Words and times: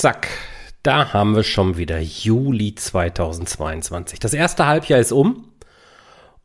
Zack, 0.00 0.28
da 0.82 1.12
haben 1.12 1.36
wir 1.36 1.42
schon 1.42 1.76
wieder 1.76 2.00
Juli 2.00 2.74
2022. 2.74 4.18
Das 4.18 4.32
erste 4.32 4.66
Halbjahr 4.66 4.98
ist 4.98 5.12
um. 5.12 5.50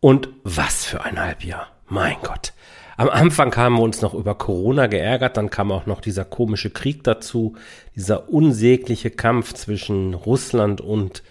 Und 0.01 0.28
was 0.43 0.83
für 0.83 1.05
ein 1.05 1.17
Halbjahr. 1.17 1.68
Mein 1.88 2.18
Gott. 2.21 2.52
Am 2.97 3.07
Anfang 3.07 3.55
haben 3.55 3.76
wir 3.76 3.83
uns 3.83 4.02
noch 4.02 4.13
über 4.13 4.36
Corona 4.36 4.88
geärgert, 4.88 5.38
dann 5.38 5.49
kam 5.49 5.71
auch 5.71 5.86
noch 5.86 6.02
dieser 6.02 6.26
komische 6.26 6.70
Krieg 6.70 7.05
dazu, 7.05 7.55
dieser 7.96 8.28
unsägliche 8.28 9.10
Kampf 9.10 9.54
zwischen 9.54 10.15
Russland 10.15 10.81
und 10.81 11.23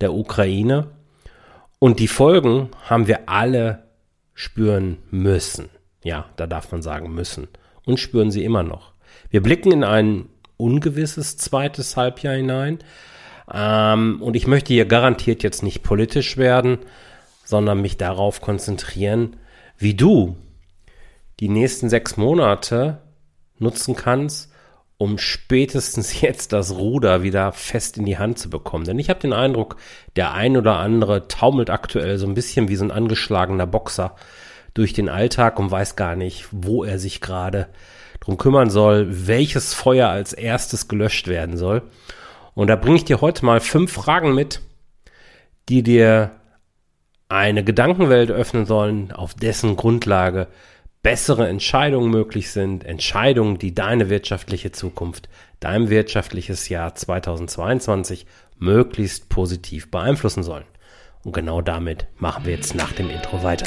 der 0.00 0.12
Ukraine. 0.12 0.86
Und 1.80 1.98
die 1.98 2.06
Folgen 2.06 2.68
haben 2.88 3.08
wir 3.08 3.28
alle 3.28 3.88
spüren 4.34 4.98
müssen. 5.10 5.68
Ja, 6.04 6.26
da 6.36 6.46
darf 6.46 6.70
man 6.70 6.82
sagen 6.82 7.12
müssen. 7.12 7.48
Und 7.84 7.98
spüren 7.98 8.30
sie 8.30 8.44
immer 8.44 8.62
noch. 8.62 8.92
Wir 9.30 9.42
blicken 9.42 9.72
in 9.72 9.82
ein 9.82 10.28
ungewisses 10.62 11.36
zweites 11.36 11.96
Halbjahr 11.96 12.34
hinein. 12.34 12.78
Ähm, 13.52 14.22
und 14.22 14.36
ich 14.36 14.46
möchte 14.46 14.72
hier 14.72 14.86
garantiert 14.86 15.42
jetzt 15.42 15.62
nicht 15.62 15.82
politisch 15.82 16.36
werden, 16.36 16.78
sondern 17.44 17.82
mich 17.82 17.96
darauf 17.96 18.40
konzentrieren, 18.40 19.36
wie 19.76 19.94
du 19.94 20.36
die 21.40 21.48
nächsten 21.48 21.88
sechs 21.88 22.16
Monate 22.16 22.98
nutzen 23.58 23.96
kannst, 23.96 24.52
um 24.96 25.18
spätestens 25.18 26.20
jetzt 26.20 26.52
das 26.52 26.76
Ruder 26.76 27.22
wieder 27.22 27.52
fest 27.52 27.98
in 27.98 28.06
die 28.06 28.18
Hand 28.18 28.38
zu 28.38 28.48
bekommen. 28.48 28.84
Denn 28.84 28.98
ich 28.98 29.10
habe 29.10 29.20
den 29.20 29.32
Eindruck, 29.32 29.76
der 30.14 30.32
ein 30.32 30.56
oder 30.56 30.76
andere 30.76 31.26
taumelt 31.26 31.70
aktuell 31.70 32.18
so 32.18 32.26
ein 32.26 32.34
bisschen 32.34 32.68
wie 32.68 32.76
so 32.76 32.84
ein 32.84 32.92
angeschlagener 32.92 33.66
Boxer 33.66 34.14
durch 34.74 34.92
den 34.92 35.08
Alltag 35.08 35.58
und 35.58 35.70
weiß 35.70 35.96
gar 35.96 36.16
nicht, 36.16 36.46
wo 36.50 36.84
er 36.84 36.98
sich 36.98 37.20
gerade 37.20 37.68
drum 38.22 38.38
kümmern 38.38 38.70
soll, 38.70 39.26
welches 39.26 39.74
Feuer 39.74 40.08
als 40.08 40.32
erstes 40.32 40.88
gelöscht 40.88 41.26
werden 41.26 41.56
soll. 41.56 41.82
Und 42.54 42.68
da 42.68 42.76
bringe 42.76 42.96
ich 42.96 43.04
dir 43.04 43.20
heute 43.20 43.44
mal 43.44 43.60
fünf 43.60 43.92
Fragen 43.92 44.34
mit, 44.34 44.60
die 45.68 45.82
dir 45.82 46.30
eine 47.28 47.64
Gedankenwelt 47.64 48.30
öffnen 48.30 48.64
sollen, 48.64 49.10
auf 49.10 49.34
dessen 49.34 49.74
Grundlage 49.74 50.48
bessere 51.02 51.48
Entscheidungen 51.48 52.10
möglich 52.10 52.52
sind, 52.52 52.84
Entscheidungen, 52.84 53.58
die 53.58 53.74
deine 53.74 54.08
wirtschaftliche 54.08 54.70
Zukunft, 54.70 55.28
dein 55.58 55.90
wirtschaftliches 55.90 56.68
Jahr 56.68 56.94
2022 56.94 58.26
möglichst 58.58 59.28
positiv 59.28 59.90
beeinflussen 59.90 60.44
sollen. 60.44 60.64
Und 61.24 61.32
genau 61.32 61.60
damit 61.60 62.06
machen 62.18 62.44
wir 62.44 62.54
jetzt 62.54 62.76
nach 62.76 62.92
dem 62.92 63.10
Intro 63.10 63.42
weiter. 63.42 63.66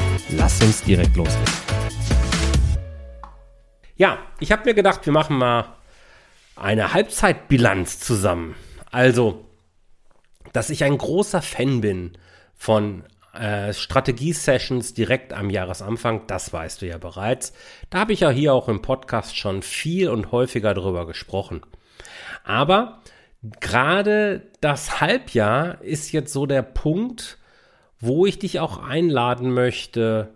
Lass 0.33 0.61
uns 0.61 0.81
direkt 0.83 1.17
loslegen. 1.17 1.53
Ja, 3.97 4.19
ich 4.39 4.51
habe 4.53 4.63
mir 4.63 4.73
gedacht, 4.73 5.05
wir 5.05 5.11
machen 5.11 5.37
mal 5.37 5.75
eine 6.55 6.93
Halbzeitbilanz 6.93 7.99
zusammen. 7.99 8.55
Also, 8.91 9.45
dass 10.53 10.69
ich 10.69 10.85
ein 10.85 10.97
großer 10.97 11.41
Fan 11.41 11.81
bin 11.81 12.17
von 12.55 13.03
äh, 13.33 13.73
Strategie-Sessions 13.73 14.93
direkt 14.93 15.33
am 15.33 15.49
Jahresanfang, 15.49 16.27
das 16.27 16.53
weißt 16.53 16.81
du 16.81 16.87
ja 16.87 16.97
bereits. 16.97 17.51
Da 17.89 17.99
habe 17.99 18.13
ich 18.13 18.21
ja 18.21 18.29
hier 18.29 18.53
auch 18.53 18.69
im 18.69 18.81
Podcast 18.81 19.37
schon 19.37 19.61
viel 19.61 20.09
und 20.09 20.31
häufiger 20.31 20.73
drüber 20.73 21.05
gesprochen. 21.05 21.61
Aber 22.45 23.01
gerade 23.59 24.49
das 24.61 25.01
Halbjahr 25.01 25.81
ist 25.81 26.13
jetzt 26.13 26.31
so 26.31 26.45
der 26.45 26.61
Punkt, 26.61 27.37
wo 28.01 28.25
ich 28.25 28.39
dich 28.39 28.59
auch 28.59 28.79
einladen 28.79 29.51
möchte, 29.53 30.33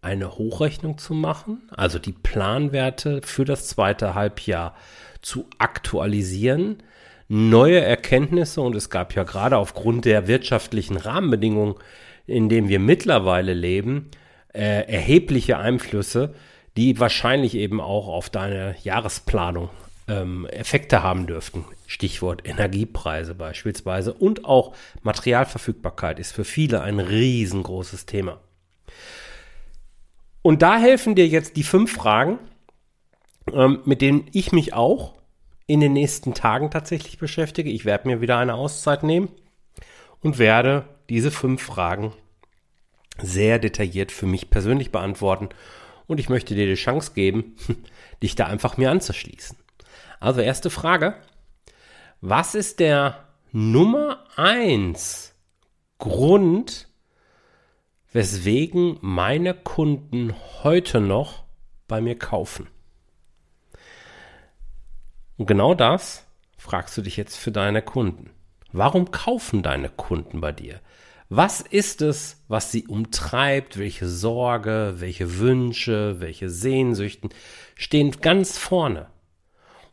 eine 0.00 0.38
Hochrechnung 0.38 0.96
zu 0.96 1.12
machen, 1.12 1.68
also 1.76 1.98
die 1.98 2.12
Planwerte 2.12 3.20
für 3.22 3.44
das 3.44 3.66
zweite 3.68 4.14
Halbjahr 4.14 4.74
zu 5.20 5.46
aktualisieren, 5.58 6.82
neue 7.28 7.80
Erkenntnisse 7.80 8.62
und 8.62 8.74
es 8.74 8.88
gab 8.88 9.14
ja 9.14 9.24
gerade 9.24 9.58
aufgrund 9.58 10.04
der 10.04 10.26
wirtschaftlichen 10.26 10.96
Rahmenbedingungen, 10.96 11.74
in 12.26 12.48
denen 12.48 12.68
wir 12.68 12.78
mittlerweile 12.78 13.52
leben, 13.52 14.10
äh, 14.54 14.90
erhebliche 14.90 15.58
Einflüsse, 15.58 16.34
die 16.76 16.98
wahrscheinlich 16.98 17.56
eben 17.56 17.80
auch 17.80 18.08
auf 18.08 18.30
deine 18.30 18.76
Jahresplanung 18.82 19.68
ähm, 20.10 20.46
Effekte 20.46 21.02
haben 21.02 21.26
dürften. 21.26 21.64
Stichwort 21.86 22.46
Energiepreise 22.46 23.34
beispielsweise 23.34 24.12
und 24.12 24.44
auch 24.44 24.74
Materialverfügbarkeit 25.02 26.18
ist 26.18 26.32
für 26.32 26.44
viele 26.44 26.82
ein 26.82 26.98
riesengroßes 26.98 28.06
Thema. 28.06 28.40
Und 30.42 30.62
da 30.62 30.78
helfen 30.78 31.14
dir 31.14 31.26
jetzt 31.26 31.56
die 31.56 31.62
fünf 31.62 31.92
Fragen, 31.92 32.38
ähm, 33.52 33.80
mit 33.84 34.02
denen 34.02 34.26
ich 34.32 34.52
mich 34.52 34.74
auch 34.74 35.14
in 35.66 35.80
den 35.80 35.92
nächsten 35.92 36.34
Tagen 36.34 36.70
tatsächlich 36.70 37.18
beschäftige. 37.18 37.70
Ich 37.70 37.84
werde 37.84 38.08
mir 38.08 38.20
wieder 38.20 38.38
eine 38.38 38.54
Auszeit 38.54 39.02
nehmen 39.02 39.28
und 40.20 40.38
werde 40.38 40.84
diese 41.08 41.30
fünf 41.30 41.62
Fragen 41.62 42.12
sehr 43.18 43.58
detailliert 43.58 44.10
für 44.12 44.26
mich 44.26 44.50
persönlich 44.50 44.90
beantworten. 44.90 45.50
Und 46.06 46.18
ich 46.18 46.28
möchte 46.28 46.54
dir 46.54 46.66
die 46.66 46.74
Chance 46.74 47.12
geben, 47.14 47.54
dich 48.22 48.34
da 48.34 48.46
einfach 48.46 48.76
mir 48.76 48.90
anzuschließen. 48.90 49.56
Also 50.20 50.42
erste 50.42 50.68
Frage. 50.68 51.14
Was 52.20 52.54
ist 52.54 52.78
der 52.78 53.24
Nummer 53.52 54.24
eins 54.36 55.34
Grund, 55.98 56.88
weswegen 58.12 58.98
meine 59.00 59.54
Kunden 59.54 60.34
heute 60.62 61.00
noch 61.00 61.44
bei 61.88 62.02
mir 62.02 62.18
kaufen? 62.18 62.68
Und 65.38 65.46
genau 65.46 65.74
das 65.74 66.26
fragst 66.58 66.98
du 66.98 67.02
dich 67.02 67.16
jetzt 67.16 67.36
für 67.36 67.50
deine 67.50 67.80
Kunden. 67.80 68.30
Warum 68.72 69.10
kaufen 69.10 69.62
deine 69.62 69.88
Kunden 69.88 70.42
bei 70.42 70.52
dir? 70.52 70.80
Was 71.30 71.62
ist 71.62 72.02
es, 72.02 72.44
was 72.46 72.70
sie 72.70 72.86
umtreibt? 72.86 73.78
Welche 73.78 74.06
Sorge, 74.06 74.96
welche 74.98 75.38
Wünsche, 75.38 76.20
welche 76.20 76.50
Sehnsüchten 76.50 77.30
stehen 77.74 78.10
ganz 78.20 78.58
vorne? 78.58 79.06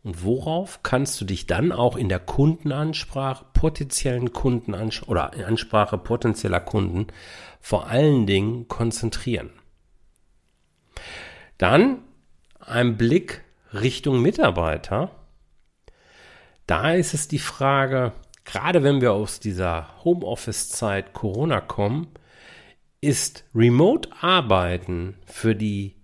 Und 0.07 0.23
worauf 0.23 0.83
kannst 0.83 1.19
du 1.19 1.25
dich 1.25 1.47
dann 1.47 1.73
auch 1.73 1.97
in 1.97 2.07
der 2.07 2.21
Kundenansprache, 2.21 3.43
potenziellen 3.51 4.31
Kundenansprache 4.31 5.11
oder 5.11 5.45
Ansprache 5.45 5.97
potenzieller 5.97 6.61
Kunden 6.61 7.07
vor 7.59 7.87
allen 7.87 8.25
Dingen 8.25 8.69
konzentrieren? 8.69 9.49
Dann 11.57 11.97
ein 12.61 12.95
Blick 12.95 13.43
Richtung 13.73 14.21
Mitarbeiter 14.21 15.11
da 16.67 16.93
ist 16.93 17.13
es 17.13 17.27
die 17.27 17.39
Frage, 17.39 18.13
gerade 18.45 18.83
wenn 18.83 19.01
wir 19.01 19.11
aus 19.11 19.41
dieser 19.41 20.03
Homeoffice-Zeit 20.05 21.11
Corona 21.11 21.59
kommen, 21.59 22.07
ist 23.01 23.43
Remote-Arbeiten 23.53 25.17
für 25.25 25.53
die 25.53 25.95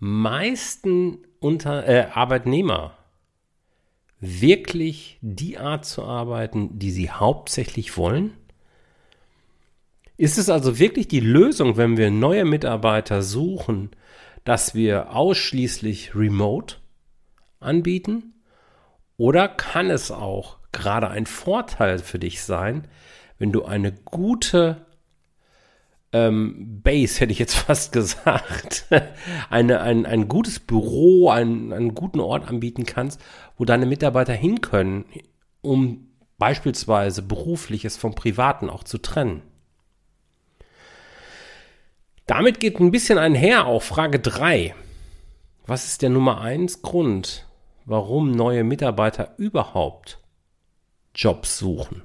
meisten 0.00 1.18
Unter 1.38 1.88
äh, 1.88 2.06
Arbeitnehmer 2.12 2.96
wirklich 4.22 5.18
die 5.20 5.58
Art 5.58 5.84
zu 5.84 6.04
arbeiten, 6.04 6.78
die 6.78 6.92
sie 6.92 7.10
hauptsächlich 7.10 7.96
wollen? 7.96 8.32
Ist 10.16 10.38
es 10.38 10.48
also 10.48 10.78
wirklich 10.78 11.08
die 11.08 11.20
Lösung, 11.20 11.76
wenn 11.76 11.96
wir 11.96 12.12
neue 12.12 12.44
Mitarbeiter 12.44 13.22
suchen, 13.22 13.90
dass 14.44 14.76
wir 14.76 15.10
ausschließlich 15.14 16.14
Remote 16.14 16.76
anbieten? 17.58 18.34
Oder 19.16 19.48
kann 19.48 19.90
es 19.90 20.12
auch 20.12 20.58
gerade 20.70 21.08
ein 21.08 21.26
Vorteil 21.26 21.98
für 21.98 22.20
dich 22.20 22.42
sein, 22.42 22.86
wenn 23.38 23.50
du 23.50 23.64
eine 23.64 23.90
gute 23.90 24.86
ähm, 26.12 26.80
Base, 26.82 27.20
hätte 27.20 27.32
ich 27.32 27.38
jetzt 27.38 27.54
fast 27.56 27.92
gesagt, 27.92 28.86
eine, 29.50 29.80
ein, 29.80 30.06
ein 30.06 30.28
gutes 30.28 30.60
Büro, 30.60 31.30
einen, 31.30 31.72
einen 31.72 31.94
guten 31.94 32.20
Ort 32.20 32.48
anbieten 32.48 32.84
kannst, 32.84 33.20
wo 33.56 33.64
deine 33.64 33.86
Mitarbeiter 33.86 34.34
hin 34.34 34.60
können, 34.60 35.04
um 35.60 36.08
beispielsweise 36.38 37.22
berufliches 37.22 37.96
vom 37.96 38.14
Privaten 38.14 38.68
auch 38.68 38.84
zu 38.84 38.98
trennen. 38.98 39.42
Damit 42.26 42.60
geht 42.60 42.80
ein 42.80 42.90
bisschen 42.90 43.18
einher 43.18 43.66
auch 43.66 43.82
Frage 43.82 44.18
3. 44.18 44.74
Was 45.66 45.86
ist 45.86 46.02
der 46.02 46.10
Nummer 46.10 46.40
1 46.40 46.82
Grund, 46.82 47.46
warum 47.84 48.32
neue 48.32 48.64
Mitarbeiter 48.64 49.34
überhaupt 49.38 50.18
Jobs 51.14 51.58
suchen? 51.58 52.02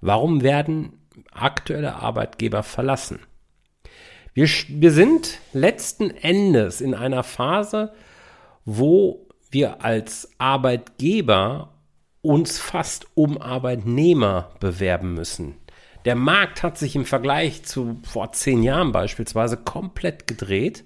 Warum 0.00 0.42
werden 0.42 1.03
aktuelle 1.32 1.96
Arbeitgeber 1.96 2.62
verlassen? 2.62 3.20
Wir, 4.34 4.48
wir 4.68 4.90
sind 4.90 5.38
letzten 5.52 6.10
Endes 6.10 6.80
in 6.80 6.94
einer 6.94 7.22
Phase, 7.22 7.92
wo 8.64 9.28
wir 9.50 9.84
als 9.84 10.30
Arbeitgeber 10.38 11.74
uns 12.20 12.58
fast 12.58 13.06
um 13.14 13.40
Arbeitnehmer 13.40 14.50
bewerben 14.58 15.14
müssen. 15.14 15.54
Der 16.04 16.16
Markt 16.16 16.62
hat 16.62 16.76
sich 16.76 16.96
im 16.96 17.04
Vergleich 17.04 17.64
zu 17.64 18.00
vor 18.02 18.32
zehn 18.32 18.62
Jahren 18.62 18.92
beispielsweise 18.92 19.56
komplett 19.56 20.26
gedreht. 20.26 20.84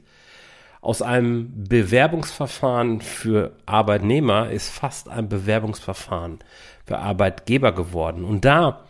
Aus 0.80 1.02
einem 1.02 1.64
Bewerbungsverfahren 1.64 3.00
für 3.00 3.56
Arbeitnehmer 3.66 4.50
ist 4.50 4.68
fast 4.68 5.08
ein 5.08 5.28
Bewerbungsverfahren 5.28 6.38
für 6.86 6.98
Arbeitgeber 6.98 7.72
geworden. 7.72 8.24
Und 8.24 8.44
da 8.44 8.84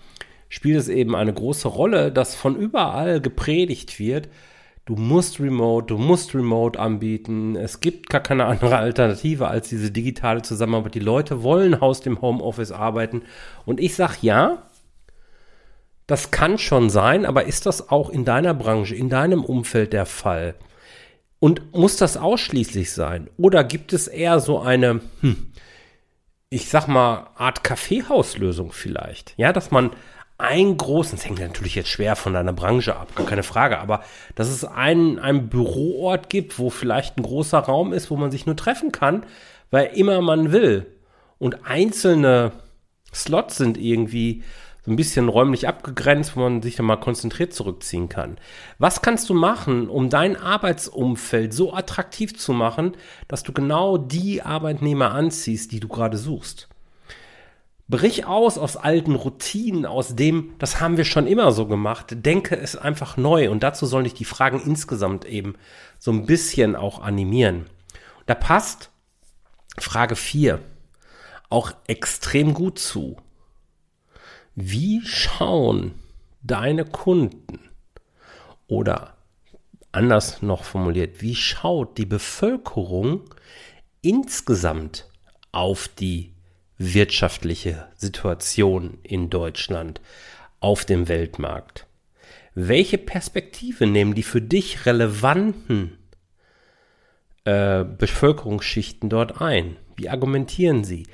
spielt 0.49 0.79
es 0.79 0.89
eben 0.89 1.15
eine 1.15 1.33
große 1.33 1.69
Rolle, 1.69 2.13
dass 2.13 2.35
von 2.35 2.57
überall 2.57 3.21
gepredigt 3.21 3.99
wird, 3.99 4.29
du 4.89 4.97
musst 4.97 5.39
Remote, 5.39 5.87
du 5.87 5.99
musst 5.99 6.35
Remote 6.35 6.81
anbieten. 6.81 7.57
Es 7.57 7.81
gibt 7.81 8.09
gar 8.09 8.23
keine 8.23 8.47
andere 8.47 8.79
Alternative 8.79 9.49
als 9.49 9.69
diese 9.69 9.91
digitale 9.91 10.41
Zusammenarbeit. 10.41 10.95
Die 10.95 11.01
Leute 11.01 11.43
wollen 11.43 11.75
aus 11.75 12.01
dem 12.01 12.23
Homeoffice 12.23 12.73
arbeiten. 12.73 13.23
Und 13.67 13.81
ich 13.81 13.95
sage 13.95 14.17
ja, 14.23 14.63
das 16.07 16.31
kann 16.31 16.57
schon 16.57 16.89
sein, 16.89 17.27
aber 17.27 17.45
ist 17.45 17.67
das 17.67 17.91
auch 17.91 18.09
in 18.09 18.25
deiner 18.25 18.55
Branche, 18.55 18.95
in 18.95 19.11
deinem 19.11 19.45
Umfeld 19.45 19.93
der 19.93 20.07
Fall? 20.07 20.55
Und 21.39 21.75
muss 21.75 21.97
das 21.97 22.17
ausschließlich 22.17 22.91
sein? 22.91 23.29
Oder 23.37 23.65
gibt 23.65 23.93
es 23.93 24.09
eher 24.09 24.41
so 24.41 24.59
eine, 24.59 25.03
hm, 25.21 25.53
ich 26.49 26.71
sag 26.71 26.89
mal, 26.89 27.29
Art 27.37 27.63
Kaffeehauslösung 27.63 28.73
vielleicht? 28.73 29.35
Ja, 29.37 29.53
dass 29.53 29.71
man 29.71 29.91
einen 30.39 30.77
großen, 30.77 31.19
das 31.19 31.27
hängt 31.27 31.41
natürlich 31.41 31.75
jetzt 31.75 31.91
schwer 31.91 32.15
von 32.15 32.33
deiner 32.33 32.53
Branche 32.53 32.97
ab, 32.97 33.15
gar 33.17 33.27
keine 33.27 33.43
Frage, 33.43 33.79
aber 33.79 34.03
dass 34.37 34.49
es 34.49 34.65
einen, 34.65 35.19
einen 35.19 35.49
Büroort 35.49 36.31
gibt, 36.31 36.59
wo 36.61 36.71
vielleicht 36.71 37.19
ein 37.19 37.25
großer 37.25 37.59
Raum 37.59 37.93
ist, 37.93 38.11
wo 38.11 38.17
man 38.17 38.31
sich 38.31 38.47
nur 38.47 38.57
treffen 38.57 38.93
kann, 38.93 39.27
weil 39.71 39.87
immer 39.95 40.21
man 40.21 40.53
will. 40.53 40.87
Und 41.39 41.67
einzelne 41.67 42.53
Slots 43.13 43.57
sind 43.57 43.79
irgendwie 43.79 44.45
so 44.85 44.93
ein 44.93 44.97
bisschen 44.97 45.29
räumlich 45.29 45.67
abgegrenzt, 45.67 46.37
wo 46.37 46.41
man 46.41 46.63
sich 46.63 46.77
dann 46.77 46.87
mal 46.87 46.97
konzentriert 46.97 47.53
zurückziehen 47.53 48.09
kann. 48.09 48.39
Was 48.79 49.03
kannst 49.03 49.29
du 49.29 49.35
machen, 49.35 49.89
um 49.89 50.09
dein 50.09 50.37
Arbeitsumfeld 50.37 51.53
so 51.53 51.75
attraktiv 51.75 52.39
zu 52.39 52.53
machen, 52.53 52.97
dass 53.27 53.43
du 53.43 53.53
genau 53.53 53.99
die 53.99 54.43
Arbeitnehmer 54.43 55.11
anziehst, 55.13 55.73
die 55.73 55.81
du 55.81 55.89
gerade 55.89 56.17
suchst? 56.17 56.69
Brich 57.89 58.27
aus 58.27 58.59
aus 58.59 58.77
alten 58.77 59.15
Routinen, 59.15 59.87
aus 59.87 60.15
dem, 60.15 60.53
das 60.59 60.79
haben 60.79 60.99
wir 60.99 61.07
schon 61.07 61.27
immer 61.27 61.53
so 61.53 61.67
gemacht. 61.67 62.09
Denke 62.11 62.57
es 62.57 62.77
einfach 62.77 63.17
neu. 63.17 63.51
Und 63.51 63.63
dazu 63.63 63.87
sollen 63.87 64.05
dich 64.05 64.15
die 64.15 64.27
Fragen 64.27 64.61
insgesamt 64.61 65.25
eben 65.25 65.55
so 65.99 66.11
ein 66.11 66.27
bisschen 66.27 66.77
auch 66.77 67.01
animieren. 67.01 67.67
Da 68.27 68.35
passt 68.35 68.91
Frage 69.79 70.17
4 70.17 70.61
auch 71.49 71.73
extrem 71.87 72.53
gut 72.53 72.79
zu. 72.79 73.17
Wie 74.55 75.01
schauen 75.05 75.95
deine 76.43 76.85
Kunden 76.85 77.71
oder 78.67 79.17
anders 79.93 80.43
noch 80.43 80.65
formuliert, 80.65 81.23
wie 81.23 81.35
schaut 81.35 81.97
die 81.97 82.07
Bevölkerung 82.07 83.23
insgesamt 84.03 85.09
auf 85.53 85.89
die 85.89 86.35
wirtschaftliche 86.79 87.89
Situation 87.97 88.99
in 89.03 89.31
Deutschland 89.31 90.01
auf 90.61 90.85
dem 90.85 91.09
Weltmarkt? 91.09 91.87
Welche 92.55 92.99
Perspektive 92.99 93.87
nehmen 93.87 94.15
die 94.15 94.23
für 94.23 94.41
dich 94.41 94.87
relevanten 94.87 95.99
äh, 97.45 97.85
Bevölkerungsschichten 97.85 99.09
dort 99.09 99.41
ein? 99.41 99.77
Wie 99.97 100.09
argumentieren 100.09 100.85
sie? 100.85 101.07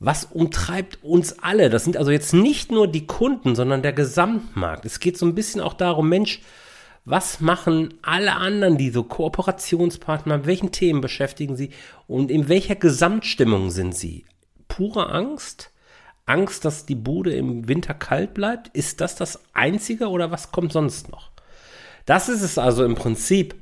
Was 0.00 0.24
umtreibt 0.24 1.02
uns 1.02 1.38
alle? 1.38 1.70
Das 1.70 1.84
sind 1.84 1.96
also 1.96 2.10
jetzt 2.10 2.34
nicht 2.34 2.70
nur 2.70 2.88
die 2.88 3.06
Kunden, 3.06 3.54
sondern 3.54 3.82
der 3.82 3.92
Gesamtmarkt. 3.92 4.84
Es 4.84 5.00
geht 5.00 5.16
so 5.16 5.24
ein 5.24 5.34
bisschen 5.34 5.60
auch 5.60 5.74
darum, 5.74 6.08
Mensch, 6.08 6.40
was 7.04 7.40
machen 7.40 7.94
alle 8.02 8.34
anderen, 8.34 8.76
die 8.76 8.90
so 8.90 9.04
Kooperationspartner, 9.04 10.46
welchen 10.46 10.72
Themen 10.72 11.00
beschäftigen 11.00 11.56
sie 11.56 11.70
und 12.06 12.30
in 12.30 12.48
welcher 12.48 12.76
Gesamtstimmung 12.76 13.70
sind 13.70 13.94
sie? 13.94 14.24
Pure 14.74 15.10
Angst? 15.10 15.70
Angst, 16.26 16.64
dass 16.64 16.86
die 16.86 16.94
Bude 16.96 17.32
im 17.34 17.68
Winter 17.68 17.94
kalt 17.94 18.34
bleibt? 18.34 18.68
Ist 18.68 19.00
das 19.00 19.14
das 19.14 19.40
Einzige 19.52 20.08
oder 20.08 20.30
was 20.30 20.50
kommt 20.50 20.72
sonst 20.72 21.10
noch? 21.10 21.30
Das 22.06 22.28
ist 22.28 22.42
es 22.42 22.58
also 22.58 22.84
im 22.84 22.96
Prinzip, 22.96 23.54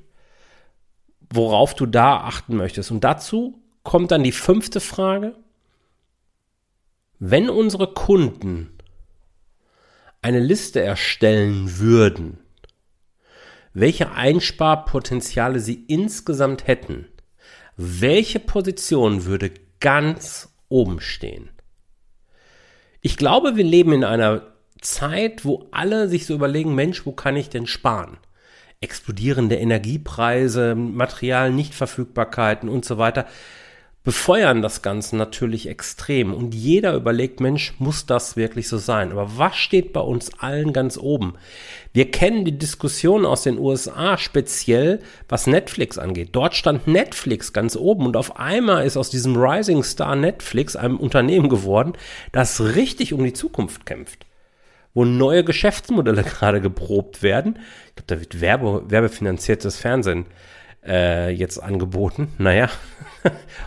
worauf 1.30 1.74
du 1.74 1.86
da 1.86 2.18
achten 2.18 2.56
möchtest. 2.56 2.90
Und 2.90 3.04
dazu 3.04 3.60
kommt 3.82 4.10
dann 4.10 4.22
die 4.22 4.32
fünfte 4.32 4.80
Frage. 4.80 5.34
Wenn 7.18 7.50
unsere 7.50 7.92
Kunden 7.92 8.70
eine 10.22 10.40
Liste 10.40 10.80
erstellen 10.80 11.78
würden, 11.78 12.38
welche 13.74 14.12
Einsparpotenziale 14.12 15.60
sie 15.60 15.84
insgesamt 15.88 16.66
hätten, 16.66 17.08
welche 17.76 18.38
Position 18.38 19.24
würde 19.24 19.52
ganz 19.80 20.51
oben 20.72 21.00
stehen. 21.00 21.50
Ich 23.00 23.16
glaube, 23.16 23.56
wir 23.56 23.64
leben 23.64 23.92
in 23.92 24.04
einer 24.04 24.42
Zeit, 24.80 25.44
wo 25.44 25.68
alle 25.70 26.08
sich 26.08 26.26
so 26.26 26.34
überlegen, 26.34 26.74
Mensch, 26.74 27.06
wo 27.06 27.12
kann 27.12 27.36
ich 27.36 27.50
denn 27.50 27.66
sparen? 27.66 28.16
Explodierende 28.80 29.56
Energiepreise, 29.56 30.74
Material-Nichtverfügbarkeiten 30.74 32.68
und 32.68 32.84
so 32.84 32.98
weiter 32.98 33.26
befeuern 34.04 34.62
das 34.62 34.82
Ganze 34.82 35.16
natürlich 35.16 35.68
extrem. 35.68 36.34
Und 36.34 36.54
jeder 36.54 36.94
überlegt, 36.94 37.40
Mensch, 37.40 37.74
muss 37.78 38.06
das 38.06 38.36
wirklich 38.36 38.68
so 38.68 38.78
sein? 38.78 39.12
Aber 39.12 39.38
was 39.38 39.56
steht 39.56 39.92
bei 39.92 40.00
uns 40.00 40.32
allen 40.38 40.72
ganz 40.72 40.98
oben? 40.98 41.34
Wir 41.92 42.10
kennen 42.10 42.44
die 42.44 42.58
Diskussion 42.58 43.24
aus 43.24 43.42
den 43.42 43.58
USA 43.58 44.18
speziell, 44.18 45.00
was 45.28 45.46
Netflix 45.46 45.98
angeht. 45.98 46.30
Dort 46.32 46.54
stand 46.54 46.88
Netflix 46.88 47.52
ganz 47.52 47.76
oben 47.76 48.06
und 48.06 48.16
auf 48.16 48.38
einmal 48.38 48.84
ist 48.86 48.96
aus 48.96 49.10
diesem 49.10 49.36
Rising 49.36 49.84
Star 49.84 50.16
Netflix 50.16 50.74
einem 50.74 50.96
Unternehmen 50.96 51.48
geworden, 51.48 51.92
das 52.32 52.60
richtig 52.60 53.12
um 53.12 53.22
die 53.22 53.32
Zukunft 53.34 53.86
kämpft 53.86 54.26
wo 54.94 55.06
neue 55.06 55.44
Geschäftsmodelle 55.44 56.22
gerade 56.22 56.60
geprobt 56.60 57.22
werden. 57.22 57.58
Ich 57.88 57.94
glaube, 57.96 58.06
da 58.08 58.20
wird 58.20 58.40
Werbe, 58.40 58.84
werbefinanziertes 58.88 59.78
Fernsehen 59.78 60.26
äh, 60.84 61.30
jetzt 61.30 61.62
angeboten. 61.62 62.32
Naja, 62.38 62.68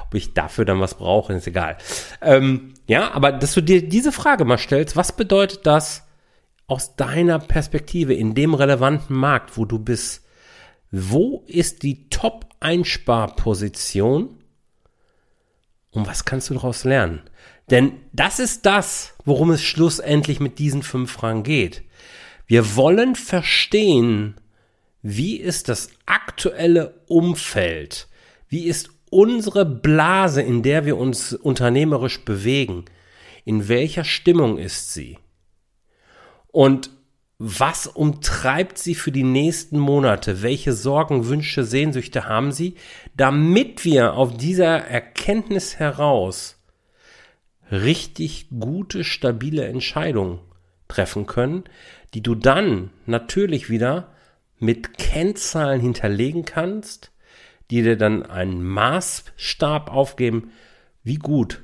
ob 0.06 0.14
ich 0.14 0.34
dafür 0.34 0.66
dann 0.66 0.82
was 0.82 0.96
brauche, 0.96 1.32
ist 1.34 1.48
egal. 1.48 1.78
Ähm, 2.22 2.74
ja, 2.88 3.12
aber 3.12 3.32
dass 3.32 3.54
du 3.54 3.62
dir 3.62 3.88
diese 3.88 4.12
Frage 4.12 4.44
mal 4.44 4.58
stellst, 4.58 4.98
was 4.98 5.16
bedeutet 5.16 5.66
das 5.66 6.06
aus 6.68 6.96
deiner 6.96 7.40
Perspektive 7.40 8.14
in 8.14 8.36
dem 8.36 8.54
relevanten 8.54 9.16
Markt, 9.16 9.58
wo 9.58 9.66
du 9.66 9.80
bist? 9.80 10.24
Wo 10.92 11.44
ist 11.48 11.82
die 11.84 12.10
Top-Einsparposition? 12.10 14.38
Und 15.92 16.08
was 16.08 16.26
kannst 16.26 16.50
du 16.50 16.56
daraus 16.56 16.84
lernen? 16.84 17.22
Denn 17.70 17.94
das 18.12 18.40
ist 18.40 18.66
das, 18.66 19.14
worum 19.24 19.52
es 19.52 19.64
schlussendlich 19.64 20.40
mit 20.40 20.58
diesen 20.60 20.84
fünf 20.84 21.12
Fragen 21.12 21.44
geht. 21.44 21.84
Wir 22.48 22.76
wollen 22.76 23.16
verstehen, 23.16 24.36
wie 25.08 25.36
ist 25.36 25.70
das 25.70 25.90
aktuelle 26.08 26.96
Umfeld? 27.08 28.08
Wie 28.50 28.64
ist 28.64 28.90
unsere 29.12 29.64
Blase, 29.64 30.42
in 30.42 30.64
der 30.64 30.84
wir 30.88 30.98
uns 30.98 31.32
unternehmerisch 31.32 32.26
bewegen? 32.26 32.86
In 33.44 33.68
welcher 33.68 34.04
Stimmung 34.04 34.58
ist 34.58 34.96
sie? 34.96 35.20
Und 36.48 36.90
was 37.38 37.86
umtreibt 37.86 38.80
sie 38.80 38.96
für 38.96 39.12
die 39.12 39.22
nächsten 39.22 39.78
Monate? 39.78 40.42
Welche 40.42 40.74
Sorgen, 40.74 41.28
Wünsche, 41.28 41.66
Sehnsüchte 41.66 42.28
haben 42.28 42.52
sie, 42.52 42.74
damit 43.16 43.86
wir 43.86 44.16
auf 44.16 44.36
dieser 44.36 44.88
Erkenntnis 44.88 45.76
heraus 45.76 46.66
richtig 47.72 48.48
gute, 48.60 49.04
stabile 49.04 49.66
Entscheidungen 49.66 50.40
treffen 50.88 51.28
können, 51.28 51.66
die 52.16 52.24
du 52.24 52.34
dann 52.34 52.90
natürlich 53.06 53.70
wieder 53.70 54.15
mit 54.60 54.98
Kennzahlen 54.98 55.82
hinterlegen 55.82 56.46
kannst, 56.46 57.12
die 57.72 57.82
dir 57.82 57.98
dann 57.98 58.24
einen 58.24 58.64
Maßstab 58.64 59.92
aufgeben, 59.92 60.52
wie 61.04 61.16
gut 61.16 61.64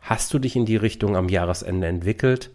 hast 0.00 0.32
du 0.32 0.38
dich 0.38 0.56
in 0.56 0.66
die 0.66 0.76
Richtung 0.76 1.16
am 1.16 1.28
Jahresende 1.28 1.86
entwickelt, 1.86 2.50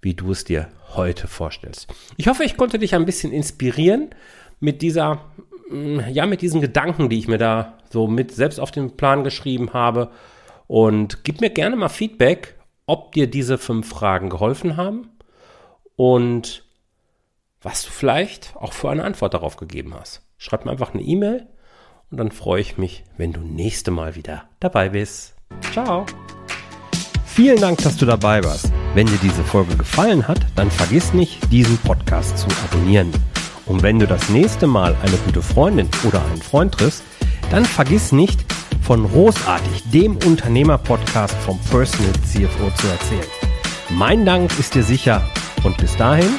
wie 0.00 0.14
du 0.14 0.32
es 0.32 0.44
dir 0.44 0.68
heute 0.94 1.28
vorstellst. 1.28 1.92
Ich 2.16 2.28
hoffe, 2.28 2.44
ich 2.44 2.56
konnte 2.56 2.78
dich 2.78 2.94
ein 2.94 3.04
bisschen 3.04 3.32
inspirieren 3.32 4.10
mit 4.60 4.82
dieser, 4.82 5.24
mm, 5.70 6.00
ja, 6.10 6.26
mit 6.26 6.42
diesen 6.42 6.60
Gedanken, 6.60 7.08
die 7.08 7.18
ich 7.18 7.28
mir 7.28 7.38
da 7.38 7.78
so 7.90 8.06
mit 8.06 8.32
selbst 8.32 8.58
auf 8.58 8.70
den 8.70 8.96
Plan 8.96 9.24
geschrieben 9.24 9.72
habe. 9.72 10.10
Und 10.66 11.22
gib 11.24 11.40
mir 11.40 11.50
gerne 11.50 11.76
mal 11.76 11.88
Feedback, 11.88 12.54
ob 12.86 13.12
dir 13.12 13.28
diese 13.28 13.58
fünf 13.58 13.88
Fragen 13.88 14.30
geholfen 14.30 14.76
haben 14.76 15.08
und 15.96 16.65
was 17.66 17.82
du 17.82 17.90
vielleicht 17.90 18.54
auch 18.54 18.72
für 18.72 18.90
eine 18.90 19.02
Antwort 19.02 19.34
darauf 19.34 19.56
gegeben 19.56 19.92
hast. 19.98 20.22
Schreib 20.38 20.64
mir 20.64 20.70
einfach 20.70 20.94
eine 20.94 21.02
E-Mail 21.02 21.48
und 22.12 22.18
dann 22.18 22.30
freue 22.30 22.60
ich 22.60 22.78
mich, 22.78 23.02
wenn 23.16 23.32
du 23.32 23.40
nächste 23.40 23.90
Mal 23.90 24.14
wieder 24.14 24.44
dabei 24.60 24.90
bist. 24.90 25.34
Ciao. 25.72 26.06
Vielen 27.24 27.60
Dank, 27.60 27.82
dass 27.82 27.96
du 27.96 28.06
dabei 28.06 28.44
warst. 28.44 28.70
Wenn 28.94 29.08
dir 29.08 29.18
diese 29.20 29.42
Folge 29.42 29.76
gefallen 29.76 30.28
hat, 30.28 30.38
dann 30.54 30.70
vergiss 30.70 31.12
nicht, 31.12 31.50
diesen 31.50 31.76
Podcast 31.78 32.38
zu 32.38 32.46
abonnieren. 32.70 33.10
Und 33.66 33.82
wenn 33.82 33.98
du 33.98 34.06
das 34.06 34.28
nächste 34.28 34.68
Mal 34.68 34.94
eine 35.02 35.16
gute 35.26 35.42
Freundin 35.42 35.88
oder 36.04 36.24
einen 36.24 36.42
Freund 36.42 36.72
triffst, 36.72 37.02
dann 37.50 37.64
vergiss 37.64 38.12
nicht, 38.12 38.44
von 38.80 39.08
Großartig, 39.08 39.90
dem 39.90 40.16
Unternehmer-Podcast 40.18 41.34
vom 41.38 41.58
Personal 41.68 42.12
CFO 42.12 42.70
zu 42.76 42.86
erzählen. 42.86 43.26
Mein 43.90 44.24
Dank 44.24 44.56
ist 44.60 44.76
dir 44.76 44.84
sicher 44.84 45.28
und 45.64 45.76
bis 45.78 45.96
dahin 45.96 46.38